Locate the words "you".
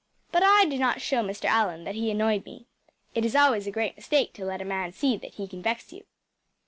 5.93-6.05